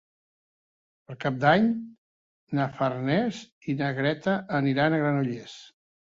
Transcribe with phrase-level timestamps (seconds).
[1.09, 1.67] Per Cap d'Any
[2.59, 3.41] na Farners
[3.73, 5.55] i na Greta aniran a Granollers.